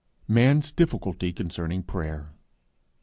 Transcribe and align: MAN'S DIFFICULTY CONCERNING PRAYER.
MAN'S 0.27 0.71
DIFFICULTY 0.71 1.31
CONCERNING 1.31 1.83
PRAYER. 1.83 2.31